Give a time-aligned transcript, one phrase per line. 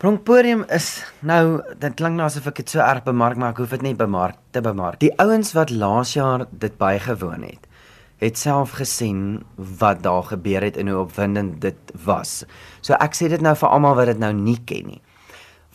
[0.00, 3.74] Pronkpodium is nou dit klink nou asof ek dit so erg bemark maar ek hoef
[3.74, 4.96] dit nie bemark te bemark.
[5.02, 7.66] Die ouens wat laas jaar dit bygewoon het,
[8.24, 9.42] het self gesien
[9.82, 12.46] wat daar gebeur het en hoe opwindend dit was.
[12.80, 15.02] So ek sê dit nou vir almal wat dit nou nie ken nie.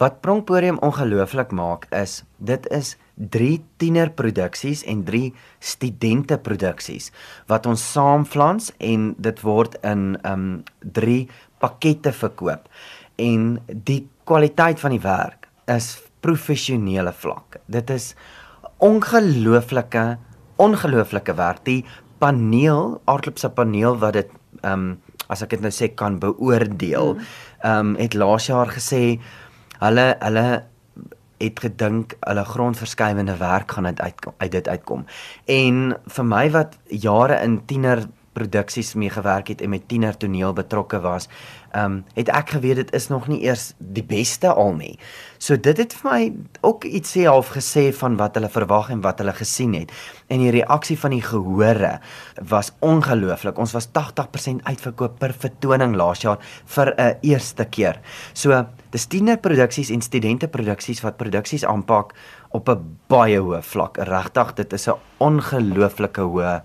[0.01, 2.95] Wat Pronkpodium ongelooflik maak is dit is
[3.37, 5.29] 3 tienerproduksies en 3
[5.61, 7.13] studente produksies
[7.45, 10.49] wat ons saamflans en dit word in um
[10.81, 11.21] 3
[11.61, 12.65] pakkette verkoop
[13.21, 15.95] en die kwaliteit van die werk is
[16.25, 17.59] professionele vlak.
[17.71, 18.13] Dit is
[18.83, 20.17] ongelooflike
[20.61, 21.65] ongelooflike werk.
[21.67, 21.83] Die
[22.23, 24.31] paneel, Artklub se paneel wat dit
[24.63, 24.93] ehm um,
[25.25, 27.27] as ek dit nou sê kan beoordeel, mm.
[27.65, 29.19] ehm um, het laas jaar gesê
[29.81, 30.45] hulle hulle
[31.41, 34.01] het gedink hulle grondverskuivende werk gaan uit
[34.37, 35.05] uit dit uitkom.
[35.45, 40.53] En vir my wat jare in tiener produksies mee gewerk het en met tiener toneel
[40.53, 41.29] betrokke was,
[41.71, 44.93] ehm um, het ek geweet dit is nog nie eers die beste al nie.
[45.37, 46.21] So dit het vir my
[46.61, 49.91] ook iets sê half gesê van wat hulle verwag en wat hulle gesien het.
[50.31, 51.99] En die reaksie van die gehore
[52.49, 53.59] was ongelooflik.
[53.59, 57.99] Ons was 80% uitverkoop per vertoning laas jaar vir 'n eerste keer.
[58.33, 62.13] So dis tiener produksies en studente produksies wat produksies aanpak
[62.51, 63.97] op 'n baie hoë vlak.
[63.97, 66.61] Regtig, dit is 'n ongelooflike hoë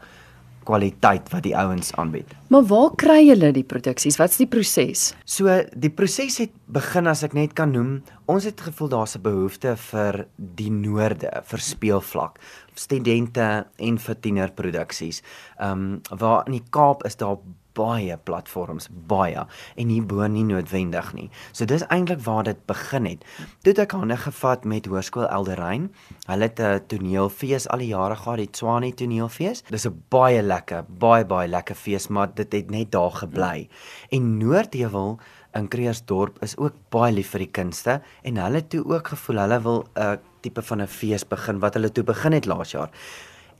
[0.70, 2.30] kwaliteit wat die ouens aanbied.
[2.50, 4.18] Maar waar kry julle die produksies?
[4.20, 5.10] Wat's die proses?
[5.26, 8.00] So die proses het begin as ek net kan noem.
[8.30, 12.38] Ons het gevoel daar's 'n behoefte vir die noorde, vir speelvlak,
[12.74, 15.22] studente en vir tienerproduksies.
[15.58, 17.38] Ehm um, waar in die Kaap is daar
[17.80, 19.46] baie platforms, baie
[19.80, 21.28] en hierbo nie noodwendig nie.
[21.52, 23.24] So dis eintlik waar dit begin het.
[23.64, 25.88] Toe ek hande gevat met Hoërskool Elderein.
[26.26, 29.62] Hulle het 'n toneelfees al die jare gehad, die Tswane toneelfees.
[29.70, 33.68] Dis 'n baie lekker, baie baie lekker fees, maar dit het net daar gebly.
[34.10, 35.18] En Noordheuwel
[35.54, 39.60] in Kreersdorp is ook baie lief vir die kunste en hulle toe ook gevoel hulle
[39.62, 42.90] wil 'n tipe van 'n fees begin wat hulle toe begin het laas jaar.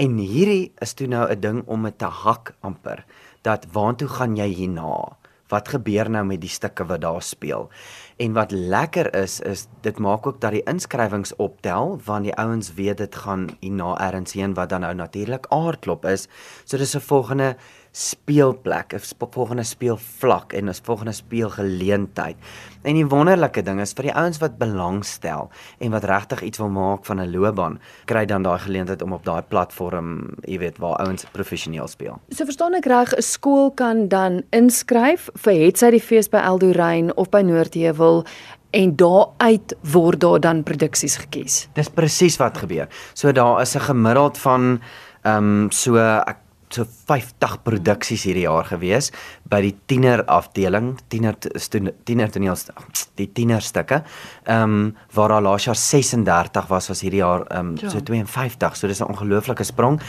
[0.00, 3.04] En hierdie is toe nou 'n ding om dit te hak amper
[3.46, 5.16] dat waartoe gaan jy hierna?
[5.50, 7.70] Wat gebeur nou met die stukke wat daar speel?
[8.22, 12.74] En wat lekker is is dit maak ook dat die inskrywings optel want die ouens
[12.74, 16.28] weet dit gaan hierna ergens heen wat dan nou natuurlik aardklop is.
[16.64, 17.56] So dis 'n volgende
[17.92, 22.36] speelplek, 'n volgende speelvlak en 'n volgende speelgeleentheid.
[22.82, 26.68] En die wonderlike ding is vir die ouens wat belangstel en wat regtig iets wil
[26.68, 30.96] maak van 'n loopbaan, kry dan daai geleentheid om op daai platform, jy weet, waar
[30.96, 32.20] ouens professioneel speel.
[32.28, 36.38] So verstaan ek reg, 'n skool kan dan inskryf vir het sy die fees by
[36.38, 38.24] Eldorein of by Noordheuwel
[38.70, 41.68] en daaruit word daar dan produksies gekies.
[41.74, 42.88] Dis presies wat gebeur.
[43.14, 44.80] So daar is 'n gemiddeld van
[45.22, 46.36] ehm um, so ek
[46.70, 49.10] so 50 produksies hierdie jaar gewees
[49.50, 52.58] by die tiener afdeling, tiener tiener toneel
[53.19, 54.03] die tienerstukke.
[54.47, 57.91] Ehm um, waar daar laas jaar 36 was was hierdie jaar ehm um, ja.
[57.91, 58.76] so 52.
[58.76, 60.00] So dis 'n ongelooflike sprong.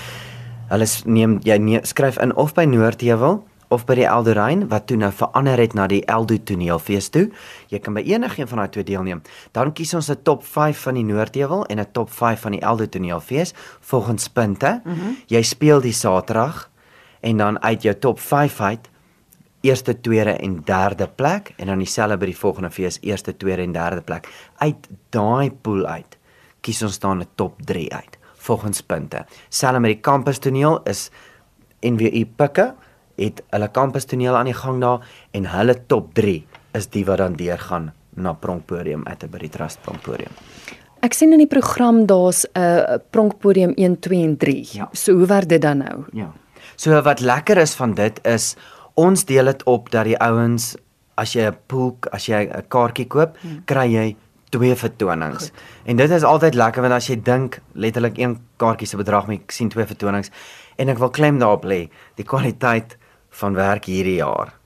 [0.70, 4.98] Hulle neem jy neem, skryf in of by Noordheuwel of by die Eldorein wat toe
[5.00, 7.30] nou verander het na die Eldo toneelfees toe.
[7.72, 9.22] Jy kan by enige een van daai twee deelneem.
[9.56, 12.62] Dan kies ons 'n top 5 van die Noordheuwel en 'n top 5 van die
[12.62, 14.82] Eldo toneelfees volgens punte.
[14.84, 15.18] Mm -hmm.
[15.28, 16.70] Jy speel die Saterdag
[17.22, 18.90] en dan uit jou top 5 uit
[19.62, 23.72] eerste, tweede en derde plek en dan dieselfde by die volgende fees eerste, tweede en
[23.72, 24.28] derde plek.
[24.58, 26.18] Uit daai pool uit
[26.62, 29.26] kies ons dan 'n top 3 uit volgens punte.
[29.50, 31.10] Selfs met die kampus toneel is
[31.82, 32.76] NWU pikke
[33.22, 35.06] het hulle kampus toneel aan die gang daar
[35.38, 36.38] en hulle top 3
[36.78, 40.34] is die wat dan deurgaan na Pronkpodium Atterbury Trust Pronkpodium.
[41.02, 44.68] Ek sien in die program daar's 'n uh, Pronkpodium 1, 2 en 3.
[44.74, 44.90] Ja.
[44.92, 46.06] So hoe werk dit dan nou?
[46.14, 46.32] Ja.
[46.76, 48.56] So wat lekker is van dit is
[48.94, 50.76] ons deel dit op dat die ouens
[51.16, 53.62] as jy 'n pool, as jy 'n kaartjie koop, hmm.
[53.66, 54.16] kry jy
[54.50, 55.44] twee vertonings.
[55.44, 55.62] Goed.
[55.86, 59.36] En dit is altyd lekker want as jy dink letterlik een kaartjie se bedrag, maar
[59.36, 60.32] ek sien twee vertonings
[60.78, 62.98] en ek wil klem daarop lê, die kwaliteit
[63.32, 64.60] van werk hierdie jaar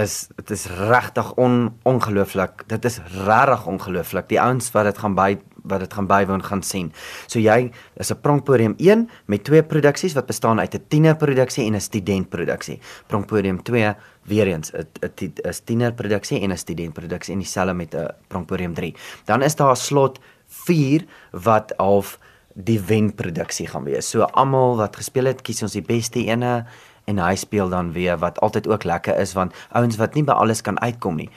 [0.00, 2.64] is dit is regtig on, ongelooflik.
[2.66, 4.28] Dit is regtig ongelooflik.
[4.30, 6.88] Die ouens wat dit gaan by wat dit gaan bywoon gaan sien.
[7.30, 11.74] So jy is 'n Pronkpodium 1 met twee produksies wat bestaan uit 'n tienerproduksie en
[11.74, 12.80] 'n studentproduksie.
[13.06, 13.94] Pronkpodium 2
[14.24, 18.94] weer eens 'n 'n tienerproduksie en 'n studentproduksie en dieselfde met 'n Pronkpodium 3.
[19.24, 22.18] Dan is daar 'n slot 4 wat half
[22.54, 24.10] die wenproduksie gaan wees.
[24.10, 26.66] So almal wat gespeel het, kies ons die beste ene
[27.04, 30.32] en hy speel dan weer wat altyd ook lekker is want ouens wat nie by
[30.32, 31.30] alles kan uitkom nie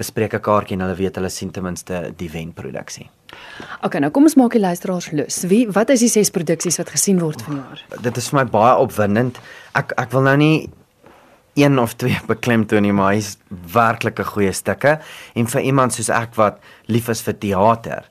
[0.00, 3.10] bespreek 'n kaartjie en hulle weet hulle sien ten minste die wenproduksie.
[3.84, 5.44] OK, nou kom ons maak die luisteraars lus.
[5.44, 7.84] Wie wat is die ses produksies wat gesien word vanjaar?
[8.02, 9.40] Dit is vir my baie opwindend.
[9.74, 10.70] Ek ek wil nou nie
[11.54, 14.98] een of twee beklemtoon nie, maar hy's werklik 'n goeie stukke
[15.34, 18.04] en vir iemand soos ek wat lief is vir teater,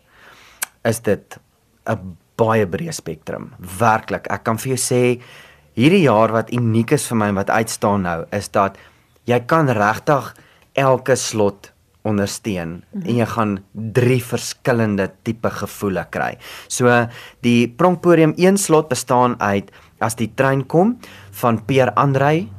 [0.85, 1.39] is dit
[1.87, 3.51] 'n baie breë spektrum.
[3.79, 5.21] Werklik, ek kan vir jou sê
[5.79, 8.77] hierdie jaar wat uniek is vir my wat uitstaan nou is dat
[9.29, 10.33] jy kan regtig
[10.75, 11.71] elke slot
[12.03, 13.05] ondersteun -hmm.
[13.05, 16.37] en jy gaan drie verskillende tipe gevoele kry.
[16.67, 17.07] So
[17.41, 20.97] die Pronkpodium 1 slot bestaan uit as die trein kom
[21.31, 22.49] van Peer Andrei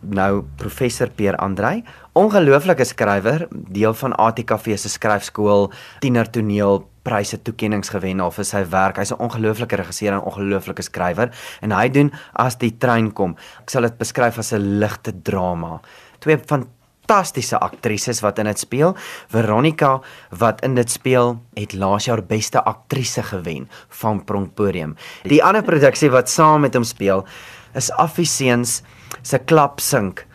[0.00, 1.82] nou professor Peer Andrei,
[2.12, 8.64] ongelooflike skrywer, deel van ATKV se skryfskool, tiener toneel pryse toekenninge gewen al vir sy
[8.70, 8.96] werk.
[8.96, 11.30] Hy's 'n ongelooflike regisseur en 'n ongelooflike skrywer
[11.62, 13.36] en hy doen as die trein kom.
[13.62, 15.80] Ek sal dit beskryf as 'n ligte drama.
[16.20, 16.68] Twee van
[17.10, 18.94] fantastiese aktrises wat in dit speel.
[19.28, 20.00] Veronica
[20.38, 24.96] wat in dit speel, het laas jaar beste aktrise gewen van Pronkpodium.
[25.26, 27.26] Die ander produksie wat saam met hom speel
[27.74, 28.82] is Affiseuns
[29.22, 30.26] se Klapsink.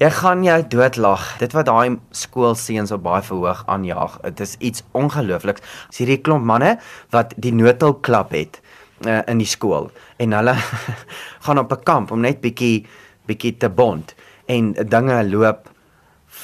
[0.00, 1.24] Jy gaan jou doodlag.
[1.42, 4.14] Dit wat daai skoolseuns op baie verhoog aanjaag.
[4.24, 5.60] Dit is iets ongeloofliks.
[5.90, 6.78] Dis hierdie klomp manne
[7.12, 8.62] wat die notel klap het
[9.04, 10.54] uh, in die skool en hulle
[11.44, 12.86] gaan op 'n kamp om net bietjie
[13.28, 14.14] bietjie te bond
[14.48, 15.68] en dinge loop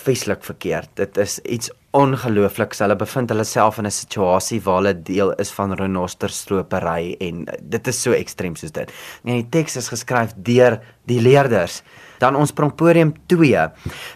[0.04, 0.92] veslik verkeerd.
[0.94, 2.82] Dit is iets ongeloofliks.
[2.84, 7.88] Hulle bevind hulle self in 'n situasie waar hulle deel is van renosterstropery en dit
[7.88, 8.92] is so ekstreem soos dit.
[9.24, 11.82] En die teks is geskryf deur die leerders.
[12.18, 13.70] Dan ons Pronkpodium 2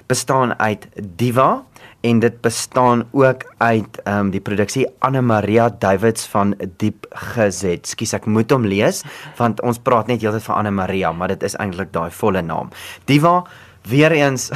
[0.07, 1.65] bestaan uit Diva
[2.01, 7.87] en dit bestaan ook uit ehm um, die produksie Anne Maria Davids van Diep Gezet.
[7.87, 9.03] Skus ek moet hom lees
[9.37, 12.71] want ons praat net heeltyd van Anne Maria, maar dit is eintlik daai volle naam.
[13.05, 13.45] Diva
[13.91, 14.49] weer eens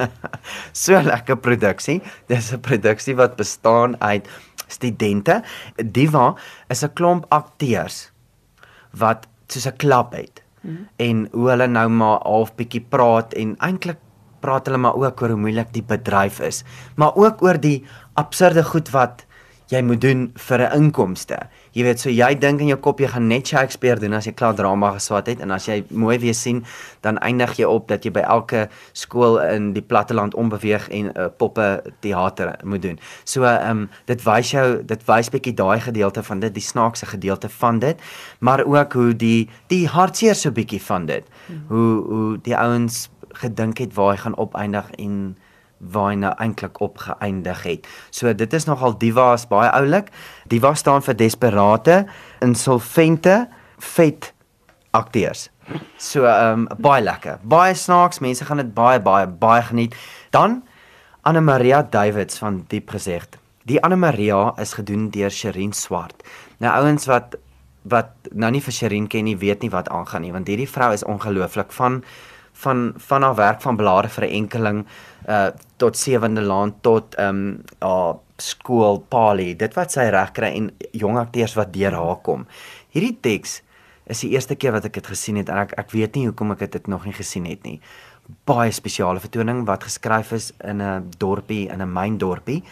[0.84, 2.00] so lekker produksie.
[2.30, 4.28] Dis 'n produksie wat bestaan uit
[4.66, 5.42] studente.
[5.76, 6.34] Diva
[6.68, 8.12] is 'n klomp akteurs
[8.90, 10.42] wat soos 'n klap het.
[10.60, 10.88] Mm.
[10.96, 13.98] En hoe hulle nou maar half bietjie praat en eintlik
[14.40, 16.64] praat hulle maar ook oor hoe moeilik die bedryf is,
[16.96, 19.26] maar ook oor die absurde goed wat
[19.72, 21.38] jy moet doen vir 'n inkomste.
[21.72, 24.32] Jy weet, so jy dink in jou kop jy gaan net Shakespeare doen as jy
[24.32, 26.64] klaar drama geswat het en as jy mooi weer sien,
[27.00, 31.18] dan eindig jy op dat jy by elke skool in die platteland onbeweeg en 'n
[31.18, 32.98] uh, poppe teater moet doen.
[33.24, 37.06] So ehm um, dit wys jou, dit wys bietjie daai gedeelte van dit, die snaakse
[37.06, 37.96] gedeelte van dit,
[38.40, 41.24] maar ook hoe die die hartseer so bietjie van dit.
[41.46, 41.64] Hmm.
[41.68, 45.36] Hoe hoe die ouens gedink het waar hy gaan opeindig en
[45.90, 47.88] waar hy nou eintlik opgeëindig het.
[48.10, 50.12] So dit is nogal Diva is baie oulik.
[50.48, 52.04] Diva staan vir desperate,
[52.44, 53.48] insolvente,
[53.78, 54.32] vet
[54.90, 55.48] akteurs.
[55.98, 57.38] So ehm um, baie lekker.
[57.42, 59.96] Baie snaaks, mense gaan dit baie baie baie geniet.
[60.30, 60.62] Dan
[61.22, 63.38] Anne Maria Davids van Diep Gesegd.
[63.64, 66.22] Die Anne Maria is gedoen deur Sherin Swart.
[66.58, 67.36] Nou ouens wat
[67.82, 70.92] wat nou nie vir Sherin ken nie, weet nie wat aangaan nie, want hierdie vrou
[70.94, 72.02] is ongelooflik van
[72.52, 74.86] van van haar werk van blare vir 'n enkeling
[75.28, 79.56] uh tot sewende laan tot ehm um, haar skool Pali.
[79.56, 82.46] Dit wat sy reg kry en jong akteurs wat deur haar kom.
[82.90, 83.62] Hierdie teks
[84.06, 86.50] is die eerste keer wat ek dit gesien het en ek ek weet nie hoekom
[86.52, 87.80] ek dit nog nie gesien het nie.
[88.44, 92.62] Baie spesiale vertoning wat geskryf is in 'n dorpie in 'n myn dorpie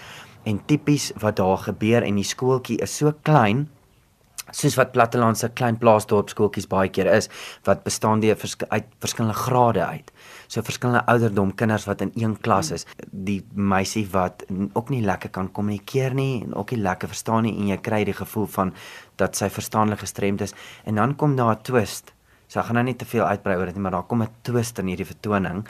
[0.44, 3.68] en tipies wat daar gebeur en die skooltjie is so klein
[4.52, 7.28] soos wat plattelandse klein plaasdorp skooltjies baie keer is
[7.68, 10.12] wat bestaan die vers uit verskillende grade uit.
[10.48, 12.86] So verskillende ouderdom kinders wat in een klas is.
[13.10, 14.44] Die meisie wat
[14.74, 18.04] ook nie lekker kan kommunikeer nie en ook nie lekker verstaan nie en jy kry
[18.04, 18.74] die gevoel van
[19.20, 22.12] dat sy verstaanlik gestremd is en dan kom daar 'n twist.
[22.48, 24.28] So ek gaan nou nie te veel uitbrei oor dit nie, maar daar kom 'n
[24.42, 25.66] twist in hierdie vertoning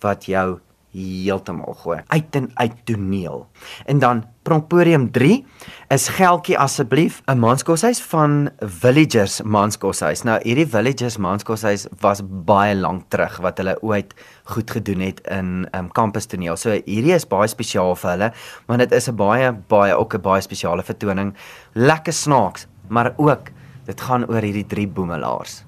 [0.00, 0.60] wat jou
[0.92, 2.00] heeltemal gooi.
[2.06, 3.46] Uit en uit toneel.
[3.86, 5.46] En dan Pronkpodium 3
[5.88, 10.22] is Geltjie asseblief 'n manskoshuis van Villagers manskoshuis.
[10.22, 15.68] Nou hierdie Villagers manskoshuis was baie lank terug wat hulle ooit goed gedoen het in
[15.74, 16.56] um, campus toneel.
[16.56, 18.32] So hierdie is baie spesiaal vir hulle,
[18.66, 21.34] want dit is 'n baie baie ook 'n baie spesiale vertoning.
[21.72, 23.50] Lekker snaaks, maar ook
[23.84, 25.64] dit gaan oor hierdie drie boemelaars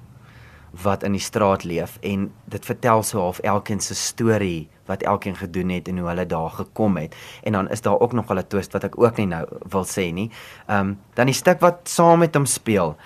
[0.83, 5.35] wat in die straat leef en dit vertel so half elkeen se storie wat elkeen
[5.35, 7.15] gedoen het en hoe hulle daar gekom het.
[7.43, 10.13] En dan is daar ook nog 'n twist wat ek ook nie nou wil sê
[10.13, 10.31] nie.
[10.67, 12.97] Ehm um, dan die stuk wat saam met hom speel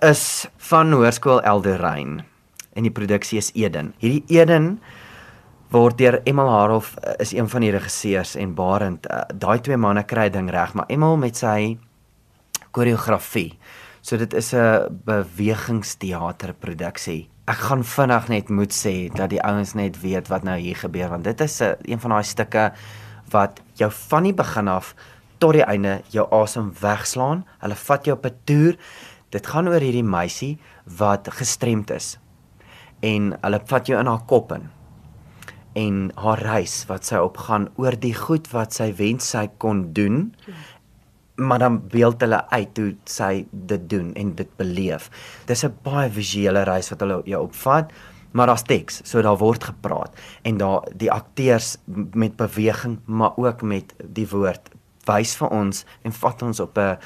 [0.00, 2.24] is van Hoërskool Elderein
[2.72, 3.94] en die produksie is Eden.
[3.98, 4.80] Hierdie Eden
[5.72, 9.76] word deur Emil Harof eh, is een van die regisseurs en Barend uh, daai twee
[9.76, 11.78] manne kry ding reg, maar Emil met sy
[12.70, 13.58] koreografie.
[14.00, 20.00] So dit is 'n bewegingsteaterproduksie ek gaan vinnig net moet sê dat die ouens net
[20.02, 22.72] weet wat nou hier gebeur want dit is 'n eh, een van daai stukke
[23.30, 24.94] wat jou van die begin af
[25.38, 27.44] tot die einde jou asem wegslaan.
[27.58, 28.76] Hulle vat jou op 'n toer.
[29.30, 32.18] Dit gaan oor hierdie meisie wat gestremd is.
[33.00, 34.70] En hulle vat jou in haar kop in
[35.74, 40.34] en haar reis wat sy opgaan oor die goed wat sy wens sy kon doen.
[41.36, 45.10] Maar dan beeld hulle uit hoe sy dit doen en dit beleef.
[45.46, 47.92] Dis 'n baie visuele reis wat hulle jou opvat,
[48.32, 51.76] maar daar's teks, so daar word gepraat en daar die akteurs
[52.12, 54.70] met beweging, maar ook met die woord
[55.06, 56.96] wys vir ons en vat ons op 'n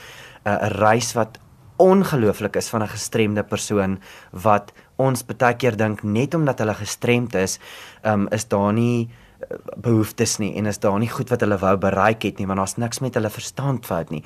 [0.45, 1.39] 'n reis wat
[1.77, 3.99] ongelooflik is van 'n gestremde persoon
[4.31, 7.59] wat ons baie keer dink net omdat hulle gestremd is,
[8.03, 9.11] um, is daar nie
[9.77, 12.77] behoeftes nie en is daar nie goed wat hulle wou bereik het nie want daar's
[12.77, 14.23] niks met hulle verstand fout nie.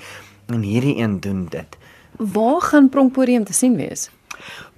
[0.48, 1.76] En hierdie een doen dit.
[2.16, 4.10] Waar gaan Pronkpodium te sien wees?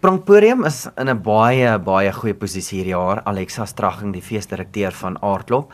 [0.01, 3.23] Pronkpodium is in 'n baie baie goeie posisie hierdie jaar.
[3.25, 5.73] Alexa Stragging, die feesdirekteur van Aardklop,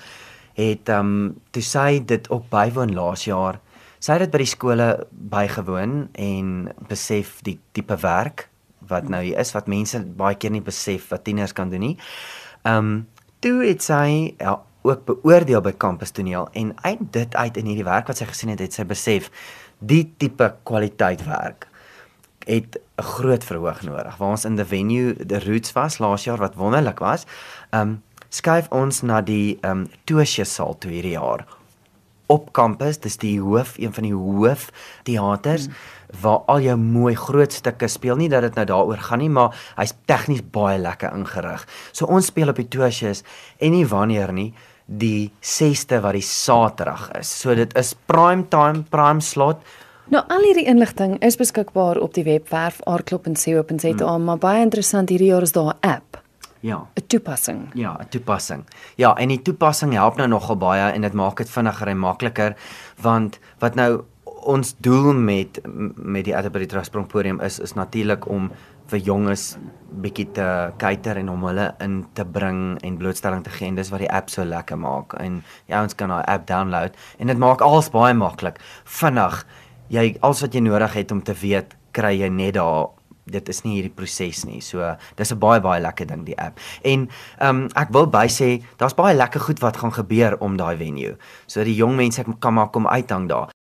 [0.54, 3.60] het ehm um, toe sy dit ook bywoon laas jaar
[3.98, 4.88] sy het dit by die skole
[5.32, 6.50] bygewoon en
[6.90, 8.46] besef die tipe werk
[8.88, 11.96] wat nou hier is wat mense baie keer nie besef wat tieners kan doen nie.
[12.64, 13.06] Ehm um,
[13.40, 17.88] toe het sy ja, ook beoordeel by kampus toneel en uit dit uit in hierdie
[17.88, 19.30] werk wat sy gesien het, het sy besef
[19.78, 21.68] die tipe kwaliteit werk
[22.48, 24.16] het 'n groot verhoog nodig.
[24.16, 27.26] Waar ons in the venue the roots was laas jaar wat wonderlik was.
[27.70, 31.46] Ehm um, skuif ons na die ehm um, Tosie saal toe hierdie jaar
[32.28, 34.68] op kampus, dis die hoof, een van die hoof
[35.08, 36.20] teaters hmm.
[36.22, 38.16] waar al jou mooi groot stukke speel.
[38.20, 41.66] Nie dat dit nou daaroor gaan nie, maar hy's tegnies baie lekker ingerig.
[41.92, 43.24] So ons speel op die Toosies
[43.58, 44.52] en nie wanneer nie
[44.88, 47.32] die 6ste wat die Saterdag is.
[47.40, 49.60] So dit is prime time, prime slot.
[50.08, 54.24] Nou al hierdie inligting is beskikbaar op die webwerf aardklop.co.za, hmm.
[54.24, 56.07] maar baie interessant hierdie jaar is daar 'n app.
[56.60, 56.86] Ja.
[56.94, 57.70] 'n toepassing.
[57.74, 58.64] Ja, 'n toepassing.
[58.96, 62.56] Ja, en die toepassing help nou nogal baie en dit maak dit vinniger en makliker
[63.00, 64.04] want wat nou
[64.48, 65.60] ons doel met
[65.94, 68.50] met die Atterbury Trustprong podium is is natuurlik om
[68.88, 69.56] vir jonges
[70.02, 73.90] bietjie te kuiter en om hulle in te bring en blootstelling te gee en dis
[73.92, 77.38] wat die app so lekker maak en ja ons kan daai app download en dit
[77.38, 79.42] maak alles baie maklik vinnig
[79.92, 82.88] jy alles wat jy nodig het om te weet kry jy net daar
[83.30, 84.60] dit is nie hierdie proses nie.
[84.60, 86.60] So dis 'n baie baie lekker ding die app.
[86.82, 87.08] En
[87.38, 90.76] ehm um, ek wil by sê daar's baie lekker goed wat gaan gebeur om daai
[90.76, 91.16] venue.
[91.46, 93.57] So die jong mense kan maar kom uithang daar.